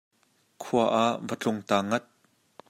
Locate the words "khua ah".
0.63-1.15